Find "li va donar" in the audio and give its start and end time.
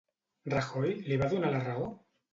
1.11-1.55